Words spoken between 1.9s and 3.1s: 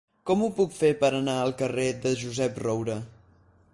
de Josep Roura?